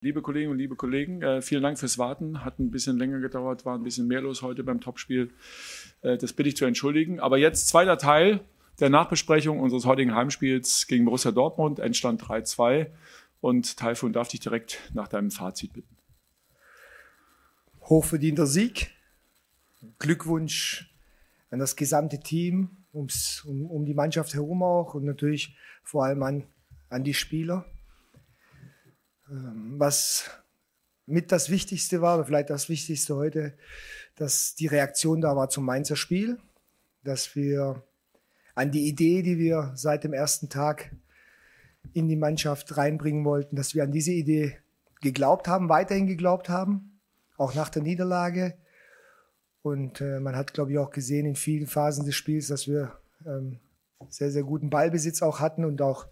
[0.00, 2.44] Liebe Kolleginnen und liebe Kollegen, äh, vielen Dank fürs Warten.
[2.44, 5.32] Hat ein bisschen länger gedauert, war ein bisschen mehr los heute beim Topspiel.
[6.02, 7.18] Äh, das bitte ich zu entschuldigen.
[7.18, 8.40] Aber jetzt zweiter Teil
[8.78, 11.80] der Nachbesprechung unseres heutigen Heimspiels gegen Borussia Dortmund.
[11.80, 12.86] Endstand 3-2.
[13.40, 15.96] Und Taifun darf dich direkt nach deinem Fazit bitten.
[17.82, 18.92] Hochverdienter Sieg.
[19.98, 20.94] Glückwunsch
[21.50, 26.22] an das gesamte Team, ums, um, um die Mannschaft herum auch und natürlich vor allem
[26.22, 26.44] an,
[26.88, 27.64] an die Spieler.
[29.30, 30.30] Ähm, was
[31.06, 33.54] mit das Wichtigste war, oder vielleicht das Wichtigste heute,
[34.14, 36.38] dass die Reaktion da war zum Mainzer Spiel,
[37.02, 37.82] dass wir
[38.54, 40.94] an die Idee, die wir seit dem ersten Tag
[41.92, 44.58] in die Mannschaft reinbringen wollten, dass wir an diese Idee
[45.00, 47.00] geglaubt haben, weiterhin geglaubt haben,
[47.36, 48.54] auch nach der Niederlage.
[49.62, 52.98] Und äh, man hat, glaube ich, auch gesehen in vielen Phasen des Spiels, dass wir
[53.24, 53.60] ähm,
[54.08, 56.06] sehr, sehr guten Ballbesitz auch hatten und auch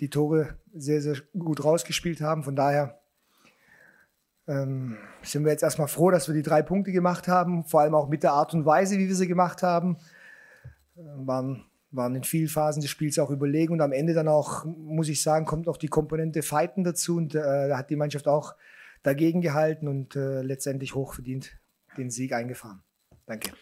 [0.00, 2.42] die Tore sehr, sehr gut rausgespielt haben.
[2.42, 3.00] Von daher
[4.46, 7.94] ähm, sind wir jetzt erstmal froh, dass wir die drei Punkte gemacht haben, vor allem
[7.94, 9.96] auch mit der Art und Weise, wie wir sie gemacht haben.
[10.96, 14.64] Äh, waren, waren in vielen Phasen des Spiels auch überlegen und am Ende dann auch,
[14.64, 18.28] muss ich sagen, kommt auch die Komponente Fighten dazu und äh, da hat die Mannschaft
[18.28, 18.54] auch
[19.02, 21.56] dagegen gehalten und äh, letztendlich hochverdient
[21.96, 22.82] den Sieg eingefahren.
[23.24, 23.52] Danke.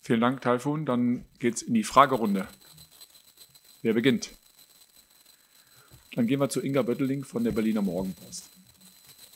[0.00, 0.86] Vielen Dank, Taifun.
[0.86, 2.48] Dann geht es in die Fragerunde.
[3.82, 4.39] Wer beginnt?
[6.14, 8.50] Dann gehen wir zu Inga Bötteling von der Berliner Morgenpost.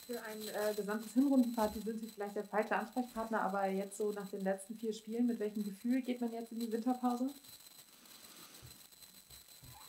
[0.06, 4.28] Für ein äh, gesamtes Hinrundenparty sind Sie vielleicht der falsche Ansprechpartner, aber jetzt so nach
[4.28, 7.30] den letzten vier Spielen, mit welchem Gefühl geht man jetzt in die Winterpause?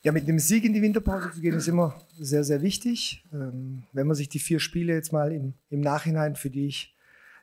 [0.04, 3.26] Ja, mit dem Sieg in die Winterpause zu gehen, ist immer sehr, sehr wichtig.
[3.34, 6.96] Ähm, wenn man sich die vier Spiele jetzt mal im, im Nachhinein, für die ich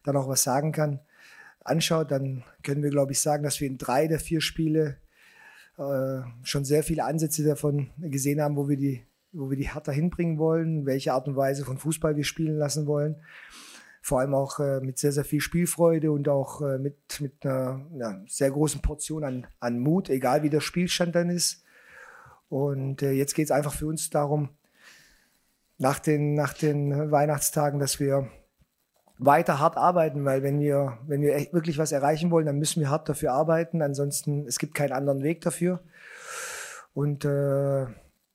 [0.05, 1.01] dann auch was sagen kann,
[1.65, 4.97] anschaut, dann können wir, glaube ich, sagen, dass wir in drei der vier Spiele
[5.77, 9.93] äh, schon sehr viele Ansätze davon gesehen haben, wo wir die wo wir die Hertha
[9.93, 13.17] hinbringen wollen, welche Art und Weise von Fußball wir spielen lassen wollen.
[14.03, 17.87] Vor allem auch äh, mit sehr, sehr viel Spielfreude und auch äh, mit, mit einer
[17.97, 21.63] ja, sehr großen Portion an, an Mut, egal wie der Spielstand dann ist.
[22.49, 24.51] Und äh, jetzt geht es einfach für uns darum,
[25.79, 28.29] nach den, nach den Weihnachtstagen, dass wir
[29.19, 32.91] weiter hart arbeiten, weil wenn wir, wenn wir wirklich was erreichen wollen, dann müssen wir
[32.91, 33.83] hart dafür arbeiten.
[33.83, 35.81] Ansonsten, es gibt keinen anderen Weg dafür.
[36.93, 37.87] Und äh,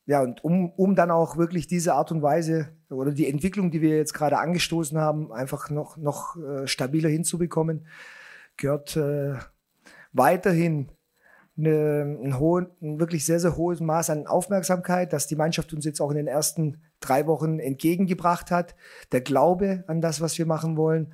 [0.07, 3.81] ja, und um, um dann auch wirklich diese Art und Weise oder die Entwicklung, die
[3.81, 7.85] wir jetzt gerade angestoßen haben, einfach noch, noch äh, stabiler hinzubekommen,
[8.56, 9.34] gehört äh,
[10.13, 10.90] weiterhin
[11.57, 15.84] eine, ein, hohen, ein wirklich sehr, sehr hohes Maß an Aufmerksamkeit, dass die Mannschaft uns
[15.84, 18.75] jetzt auch in den ersten drei Wochen entgegengebracht hat.
[19.12, 21.13] Der Glaube an das, was wir machen wollen.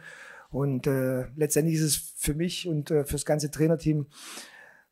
[0.52, 4.06] Und äh, letztendlich ist es für mich und äh, für das ganze Trainerteam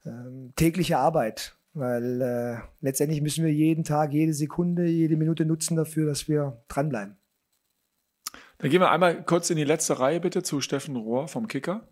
[0.06, 0.10] äh,
[0.56, 1.56] tägliche Arbeit.
[1.74, 6.64] Weil äh, letztendlich müssen wir jeden Tag, jede Sekunde, jede Minute nutzen dafür, dass wir
[6.68, 7.18] dranbleiben.
[8.58, 11.88] Dann gehen wir einmal kurz in die letzte Reihe bitte zu Steffen Rohr vom Kicker.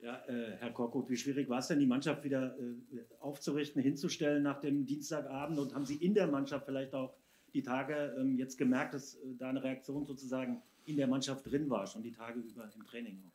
[0.00, 4.42] Ja, äh, Herr Korkut, wie schwierig war es denn, die Mannschaft wieder äh, aufzurichten, hinzustellen
[4.42, 5.58] nach dem Dienstagabend?
[5.58, 7.16] Und haben Sie in der Mannschaft vielleicht auch
[7.54, 11.70] die Tage ähm, jetzt gemerkt, dass äh, da eine Reaktion sozusagen in der Mannschaft drin
[11.70, 13.32] war, schon die Tage über im Training?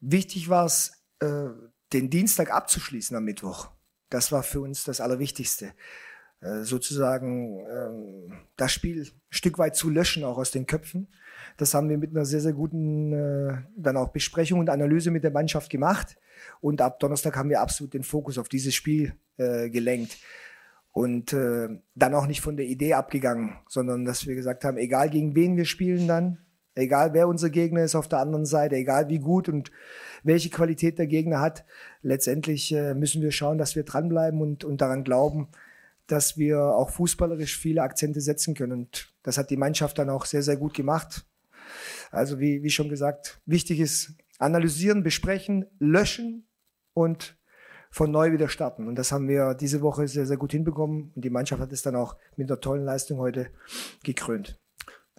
[0.00, 1.50] Wichtig war es, äh,
[1.92, 3.70] den Dienstag abzuschließen am Mittwoch.
[4.08, 5.72] Das war für uns das Allerwichtigste.
[6.42, 11.08] Äh, sozusagen ähm, das Spiel ein Stück weit zu löschen, auch aus den Köpfen.
[11.58, 15.22] Das haben wir mit einer sehr, sehr guten äh, dann auch Besprechung und Analyse mit
[15.22, 16.16] der Mannschaft gemacht.
[16.62, 20.18] Und ab Donnerstag haben wir absolut den Fokus auf dieses Spiel äh, gelenkt.
[20.92, 25.36] Und dann auch nicht von der Idee abgegangen, sondern dass wir gesagt haben, egal gegen
[25.36, 26.38] wen wir spielen dann,
[26.74, 29.70] egal wer unser Gegner ist auf der anderen Seite, egal wie gut und
[30.22, 31.64] welche Qualität der Gegner hat.
[32.02, 35.48] Letztendlich äh, müssen wir schauen, dass wir dranbleiben und, und daran glauben,
[36.06, 38.72] dass wir auch fußballerisch viele Akzente setzen können.
[38.72, 41.24] Und das hat die Mannschaft dann auch sehr, sehr gut gemacht.
[42.10, 46.46] Also wie, wie schon gesagt, wichtig ist analysieren, besprechen, löschen
[46.94, 47.36] und
[47.90, 48.88] von neu wieder starten.
[48.88, 51.12] Und das haben wir diese Woche sehr, sehr gut hinbekommen.
[51.14, 53.50] Und die Mannschaft hat es dann auch mit einer tollen Leistung heute
[54.04, 54.59] gekrönt.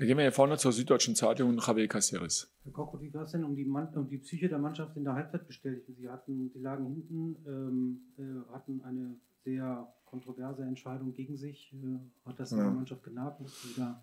[0.02, 2.52] Dann gehen wir hier vorne zur Süddeutschen Zeitung und Javier Caceres.
[2.64, 5.04] Herr Koch, wie war es denn um die, Mann, um die Psyche der Mannschaft in
[5.04, 5.84] der Halbzeit bestellt?
[5.96, 11.72] Sie hatten, sie lagen hinten, ähm, äh, hatten eine sehr kontroverse Entscheidung gegen sich.
[11.76, 12.68] Äh, hat das ja.
[12.68, 13.42] die Mannschaft genagt?
[13.42, 14.02] Musste sie da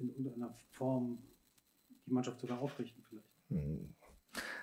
[0.00, 1.22] in irgendeiner Form
[2.04, 3.28] die Mannschaft sogar aufrichten vielleicht?
[3.50, 3.94] Hm.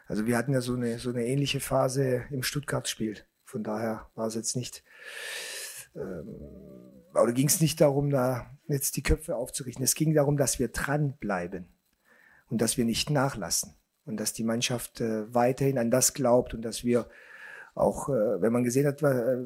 [0.08, 3.16] Also wir hatten ja so eine, so eine ähnliche Phase im Stuttgart-Spiel.
[3.46, 4.84] Von daher war es jetzt nicht
[5.96, 6.36] ähm,
[7.22, 9.84] oder ging es nicht darum, da jetzt die Köpfe aufzurichten.
[9.84, 11.68] Es ging darum, dass wir dranbleiben
[12.50, 13.74] und dass wir nicht nachlassen
[14.06, 17.08] und dass die Mannschaft äh, weiterhin an das glaubt und dass wir
[17.78, 19.38] auch äh, wenn man gesehen hat, äh,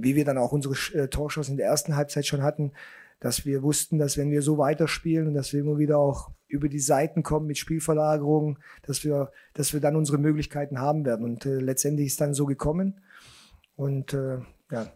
[0.00, 2.72] wie wir dann auch unsere äh, Torschuss in der ersten Halbzeit schon hatten,
[3.20, 6.68] dass wir wussten, dass wenn wir so weiterspielen und dass wir immer wieder auch über
[6.68, 11.24] die Seiten kommen mit Spielverlagerungen, dass wir, dass wir dann unsere Möglichkeiten haben werden.
[11.24, 13.00] Und äh, letztendlich ist dann so gekommen.
[13.76, 14.38] Und äh,
[14.70, 14.92] ja,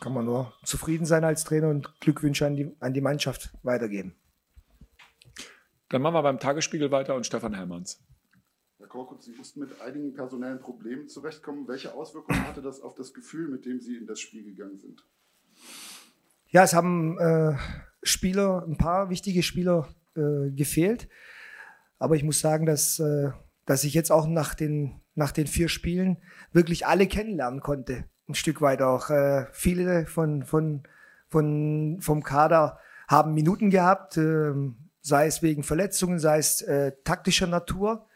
[0.00, 4.16] kann man nur zufrieden sein als Trainer und Glückwünsche an die, an die Mannschaft weitergeben.
[5.88, 8.02] Dann machen wir beim Tagesspiegel weiter und Stefan Hermanns.
[8.78, 11.68] Herr Korkut, Sie mussten mit einigen personellen Problemen zurechtkommen.
[11.68, 15.04] Welche Auswirkungen hatte das auf das Gefühl, mit dem Sie in das Spiel gegangen sind?
[16.48, 17.56] Ja, es haben äh,
[18.02, 21.08] Spieler, ein paar wichtige Spieler äh, gefehlt.
[21.98, 23.30] Aber ich muss sagen, dass, äh,
[23.66, 26.18] dass ich jetzt auch nach den, nach den vier Spielen
[26.52, 28.04] wirklich alle kennenlernen konnte.
[28.28, 29.10] Ein Stück weit auch.
[29.10, 30.82] Äh, viele von, von,
[31.28, 32.78] von, vom Kader
[33.08, 34.52] haben Minuten gehabt, äh,
[35.00, 38.06] sei es wegen Verletzungen, sei es äh, taktischer Natur.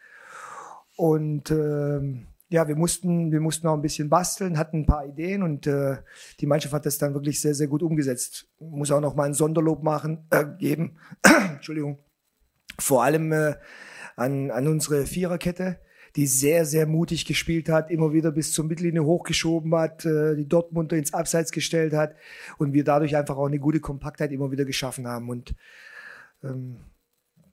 [0.95, 5.43] Und äh, ja, wir mussten, wir mussten auch ein bisschen basteln, hatten ein paar Ideen
[5.43, 5.97] und äh,
[6.39, 8.47] die Mannschaft hat das dann wirklich sehr, sehr gut umgesetzt.
[8.59, 10.97] Muss auch noch mal ein Sonderlob machen, äh, geben.
[11.53, 11.99] Entschuldigung.
[12.79, 13.55] Vor allem äh,
[14.15, 15.79] an, an unsere Viererkette,
[16.17, 20.49] die sehr, sehr mutig gespielt hat, immer wieder bis zur Mittellinie hochgeschoben hat, äh, die
[20.49, 22.15] Dortmunder ins Abseits gestellt hat
[22.57, 25.29] und wir dadurch einfach auch eine gute Kompaktheit immer wieder geschaffen haben.
[25.29, 25.53] Und
[26.43, 26.77] ähm,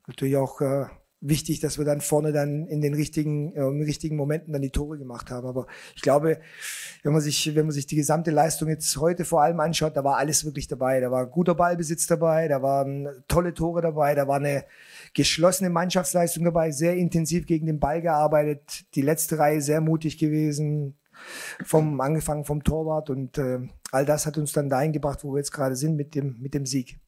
[0.07, 0.87] natürlich auch äh,
[1.27, 4.69] wichtig, dass wir dann vorne dann in den richtigen, äh, in richtigen Momenten dann die
[4.69, 5.47] Tore gemacht haben.
[5.47, 6.39] Aber ich glaube,
[7.03, 10.03] wenn man sich, wenn man sich die gesamte Leistung jetzt heute vor allem anschaut, da
[10.03, 10.99] war alles wirklich dabei.
[10.99, 14.65] Da war guter Ballbesitz dabei, da waren tolle Tore dabei, da war eine
[15.13, 20.95] geschlossene Mannschaftsleistung dabei, sehr intensiv gegen den Ball gearbeitet, die letzte Reihe sehr mutig gewesen,
[21.63, 23.59] vom angefangen vom Torwart und äh,
[23.91, 26.53] all das hat uns dann dahin gebracht, wo wir jetzt gerade sind mit dem mit
[26.53, 26.99] dem Sieg.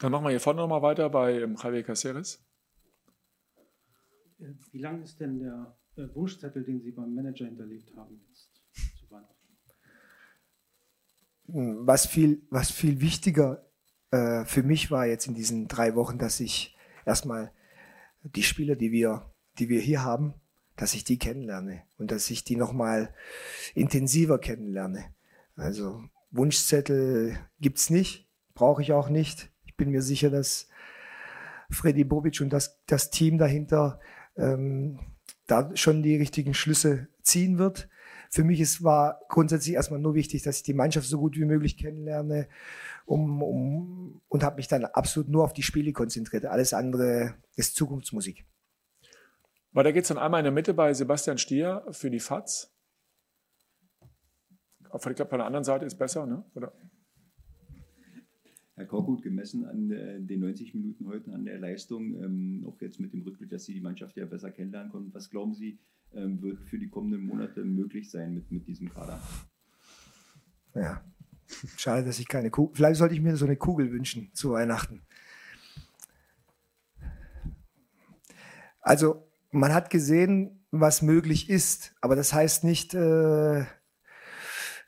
[0.00, 2.42] Dann machen wir hier vorne nochmal weiter bei ähm, Javier Caceres.
[4.38, 8.62] Äh, wie lang ist denn der äh, Wunschzettel, den Sie beim Manager hinterlegt haben, jetzt
[8.98, 9.36] zu Weihnachten?
[11.86, 13.70] Was viel, was viel wichtiger
[14.10, 17.52] äh, für mich war jetzt in diesen drei Wochen, dass ich erstmal
[18.22, 20.32] die Spieler, die wir, die wir hier haben,
[20.76, 23.14] dass ich die kennenlerne und dass ich die nochmal
[23.74, 25.14] intensiver kennenlerne.
[25.56, 29.50] Also Wunschzettel gibt's nicht, brauche ich auch nicht
[29.80, 30.68] bin mir sicher, dass
[31.70, 33.98] Freddy Bobic und das, das Team dahinter
[34.36, 35.00] ähm,
[35.46, 37.88] da schon die richtigen Schlüsse ziehen wird.
[38.28, 41.46] Für mich ist, war grundsätzlich erstmal nur wichtig, dass ich die Mannschaft so gut wie
[41.46, 42.46] möglich kennenlerne
[43.06, 46.44] um, um, und habe mich dann absolut nur auf die Spiele konzentriert.
[46.44, 48.44] Alles andere ist Zukunftsmusik.
[49.72, 52.70] Weiter geht's dann einmal in der Mitte bei Sebastian Stier für die FATS.
[54.92, 56.44] Ich glaube, von der anderen Seite ist besser, ne?
[56.54, 56.70] Oder?
[58.80, 62.98] Herr Korkut, gemessen an äh, den 90 Minuten heute, an der Leistung, ähm, auch jetzt
[62.98, 65.78] mit dem Rückblick, dass Sie die Mannschaft ja besser kennenlernen konnten, was glauben Sie,
[66.14, 69.20] ähm, wird für die kommenden Monate möglich sein mit, mit diesem Kader?
[70.74, 71.04] Ja,
[71.76, 72.74] schade, dass ich keine Kugel.
[72.74, 75.02] Vielleicht sollte ich mir so eine Kugel wünschen zu Weihnachten.
[78.80, 83.66] Also, man hat gesehen, was möglich ist, aber das heißt nicht, äh,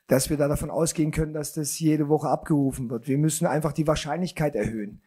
[0.07, 3.09] dass wir da davon ausgehen können, dass das jede Woche abgerufen wird.
[3.09, 5.01] Wir müssen einfach die Wahrscheinlichkeit erhöhen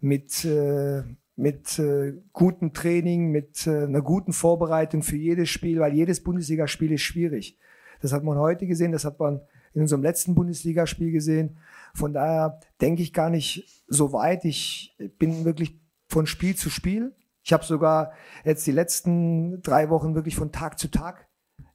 [0.00, 1.02] mit, äh,
[1.36, 6.92] mit äh, gutem Training, mit äh, einer guten Vorbereitung für jedes Spiel, weil jedes Bundesligaspiel
[6.92, 7.58] ist schwierig.
[8.00, 9.40] Das hat man heute gesehen, das hat man
[9.74, 11.58] in unserem letzten Bundesligaspiel gesehen.
[11.94, 14.44] Von daher denke ich gar nicht so weit.
[14.44, 17.14] Ich bin wirklich von Spiel zu Spiel.
[17.42, 18.12] Ich habe sogar
[18.44, 21.26] jetzt die letzten drei Wochen wirklich von Tag zu Tag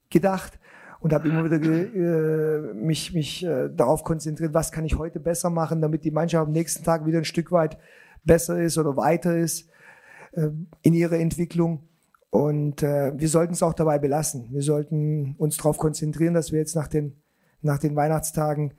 [0.10, 0.60] gedacht
[1.00, 5.50] und habe immer wieder äh, mich, mich äh, darauf konzentriert, was kann ich heute besser
[5.50, 7.78] machen, damit die Mannschaft am nächsten Tag wieder ein Stück weit
[8.24, 9.70] besser ist oder weiter ist
[10.34, 10.50] äh,
[10.82, 11.88] in ihrer Entwicklung.
[12.30, 14.50] Und äh, wir sollten es auch dabei belassen.
[14.52, 17.22] Wir sollten uns darauf konzentrieren, dass wir jetzt nach den,
[17.62, 18.74] nach den Weihnachtstagen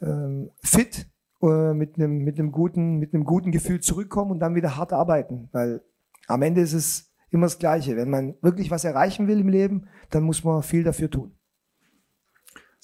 [0.00, 1.08] äh, fit
[1.42, 4.92] äh, mit einem mit einem guten mit einem guten Gefühl zurückkommen und dann wieder hart
[4.92, 5.82] arbeiten, weil
[6.28, 7.96] am Ende ist es immer das Gleiche.
[7.96, 11.35] Wenn man wirklich was erreichen will im Leben, dann muss man viel dafür tun.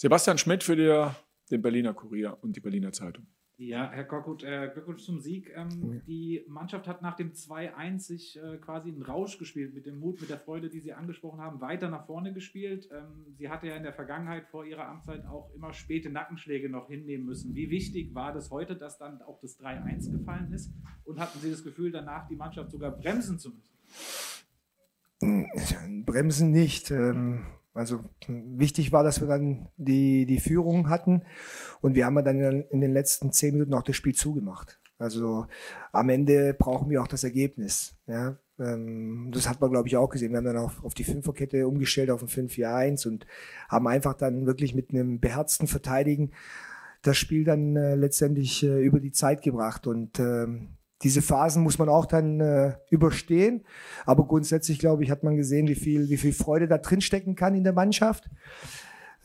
[0.02, 1.10] Sebastian Schmidt für die,
[1.52, 3.24] den Berliner Kurier und die Berliner Zeitung.
[3.56, 5.52] Ja, Herr Korkut, äh, Glückwunsch zum Sieg.
[5.54, 10.00] Ähm, die Mannschaft hat nach dem 2-1 sich äh, quasi einen Rausch gespielt, mit dem
[10.00, 12.88] Mut, mit der Freude, die Sie angesprochen haben, weiter nach vorne gespielt.
[12.90, 16.88] Ähm, sie hatte ja in der Vergangenheit vor ihrer Amtszeit auch immer späte Nackenschläge noch
[16.88, 17.54] hinnehmen müssen.
[17.54, 20.72] Wie wichtig war das heute, dass dann auch das 3-1 gefallen ist?
[21.04, 23.70] Und hatten Sie das Gefühl, danach die Mannschaft sogar bremsen zu müssen?
[26.04, 26.90] Bremsen nicht.
[26.90, 31.22] Ähm also wichtig war, dass wir dann die, die Führung hatten
[31.80, 34.78] und wir haben dann in den letzten zehn Minuten auch das Spiel zugemacht.
[34.98, 35.46] Also
[35.90, 37.96] am Ende brauchen wir auch das Ergebnis.
[38.06, 38.38] Ja?
[38.58, 40.30] Ähm, das hat man, glaube ich, auch gesehen.
[40.30, 43.26] Wir haben dann auch auf die Fünferkette umgestellt, auf ein 5-4-1 und
[43.68, 46.30] haben einfach dann wirklich mit einem beherzten Verteidigen
[47.02, 49.88] das Spiel dann äh, letztendlich äh, über die Zeit gebracht.
[49.88, 53.64] Und ähm, diese Phasen muss man auch dann äh, überstehen.
[54.06, 57.34] Aber grundsätzlich, glaube ich, hat man gesehen, wie viel, wie viel Freude da drin stecken
[57.34, 58.28] kann in der Mannschaft.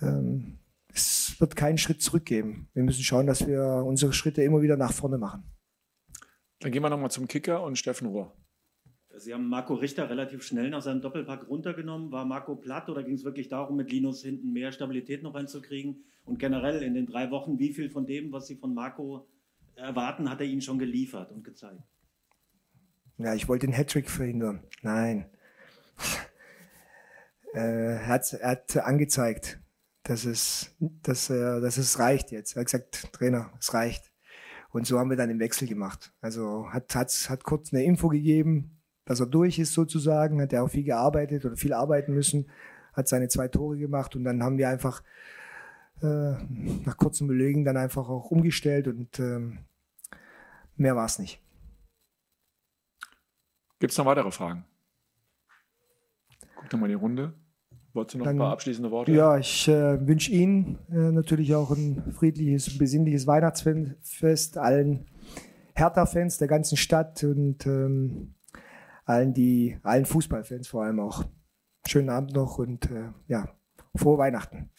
[0.02, 0.60] Ähm,
[0.94, 2.70] es wird keinen Schritt zurückgeben.
[2.74, 5.44] Wir müssen schauen, dass wir unsere Schritte immer wieder nach vorne machen.
[6.60, 8.34] Dann gehen wir nochmal zum Kicker und Steffen Rohr.
[9.20, 12.12] Sie haben Marco Richter relativ schnell nach seinem Doppelpack runtergenommen.
[12.12, 16.04] War Marco platt oder ging es wirklich darum, mit Linus hinten mehr Stabilität noch reinzukriegen?
[16.26, 19.28] Und generell in den drei Wochen, wie viel von dem, was Sie von Marco
[19.78, 21.82] erwarten, hat er Ihnen schon geliefert und gezeigt?
[23.18, 24.64] Ja, ich wollte den Hattrick verhindern.
[24.82, 25.30] Nein.
[27.54, 29.60] äh, er, hat, er hat angezeigt,
[30.04, 32.56] dass es, dass, dass es reicht jetzt.
[32.56, 34.12] Er hat gesagt, Trainer, es reicht.
[34.70, 36.14] Und so haben wir dann den Wechsel gemacht.
[36.22, 40.64] Also hat, hat, hat kurz eine Info gegeben, dass er durch ist sozusagen, hat er
[40.64, 42.50] auch viel gearbeitet oder viel arbeiten müssen,
[42.94, 45.02] hat seine zwei Tore gemacht und dann haben wir einfach
[46.01, 46.36] äh,
[46.86, 49.60] nach kurzem Belegen dann einfach auch umgestellt und ähm,
[50.75, 51.42] mehr war es nicht.
[53.80, 54.66] Gibt es noch weitere Fragen?
[56.56, 57.34] Guck doch mal die Runde.
[57.94, 59.12] Wolltest du noch dann, ein paar abschließende Worte?
[59.12, 65.08] Ja, ich äh, wünsche Ihnen äh, natürlich auch ein friedliches, besinnliches Weihnachtsfest, allen
[65.75, 68.36] Hertha-Fans der ganzen Stadt und ähm,
[69.06, 71.24] allen, die, allen Fußballfans vor allem auch.
[71.88, 73.48] Schönen Abend noch und äh, ja,
[73.96, 74.70] frohe Weihnachten.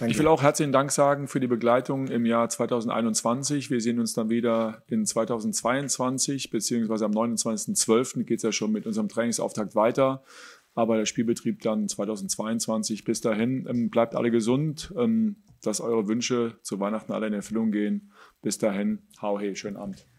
[0.00, 0.12] Danke.
[0.12, 3.70] Ich will auch herzlichen Dank sagen für die Begleitung im Jahr 2021.
[3.70, 8.24] Wir sehen uns dann wieder in 2022, beziehungsweise am 29.12.
[8.24, 10.24] geht es ja schon mit unserem Trainingsauftakt weiter.
[10.72, 13.04] Aber der Spielbetrieb dann 2022.
[13.04, 17.70] Bis dahin, ähm, bleibt alle gesund, ähm, dass eure Wünsche zu Weihnachten alle in Erfüllung
[17.70, 18.10] gehen.
[18.40, 20.09] Bis dahin, hau hey, schönen Abend.